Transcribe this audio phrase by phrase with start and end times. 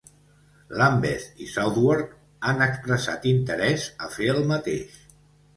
[0.79, 2.15] Lambeth i Southwark
[2.49, 4.99] han expressat interès a fer el mateix.